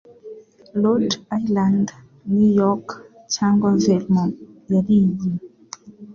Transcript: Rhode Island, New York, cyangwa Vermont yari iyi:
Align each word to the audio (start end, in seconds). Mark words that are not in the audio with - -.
Rhode 0.83 1.15
Island, 1.41 1.85
New 2.33 2.49
York, 2.61 2.87
cyangwa 3.35 3.69
Vermont 3.83 4.35
yari 4.73 4.95
iyi: 5.05 5.29